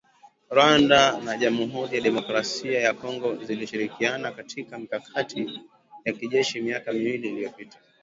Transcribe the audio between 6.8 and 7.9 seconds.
miwili iliyopita